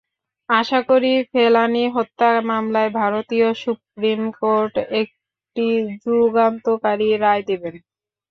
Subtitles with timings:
[0.49, 5.65] আশা করি, ফেলানী হত্যা মামলায় ভারতীয় সুপ্রিম কোর্ট একটি
[6.03, 7.75] যুগান্তকারী রায় দেবেন।